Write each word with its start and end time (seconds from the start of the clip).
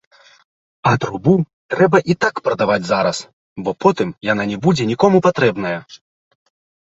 А 0.91 0.93
трубу 1.01 1.33
трэба 1.73 1.97
і 2.13 2.15
так 2.23 2.39
прадаваць 2.47 2.79
зараз, 2.87 3.17
бо 3.67 3.73
потым 3.85 4.13
яна 4.31 4.43
не 4.53 4.57
будзе 4.63 4.83
нікому 4.93 5.17
патрэбная. 5.27 5.75